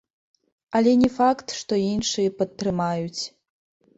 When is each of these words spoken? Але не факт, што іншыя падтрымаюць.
Але 0.79 0.93
не 1.01 1.09
факт, 1.17 1.47
што 1.59 1.73
іншыя 1.89 2.31
падтрымаюць. 2.39 3.21